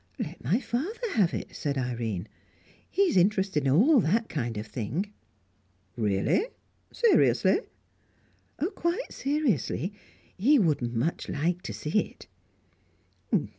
"Let 0.17 0.43
my 0.43 0.59
father 0.59 1.11
have 1.11 1.31
it," 1.31 1.55
said 1.55 1.77
Irene. 1.77 2.27
"He 2.89 3.03
is 3.03 3.15
interested 3.17 3.67
in 3.67 3.71
all 3.71 3.99
that 3.99 4.29
kind 4.29 4.57
of 4.57 4.65
thing." 4.65 5.13
"Really? 5.95 6.47
Seriously?" 6.91 7.59
"Quite 8.73 9.13
seriously. 9.13 9.93
He 10.35 10.57
would 10.57 10.81
much 10.81 11.29
like 11.29 11.61
to 11.61 11.71
see 11.75 11.99
it." 11.99 12.27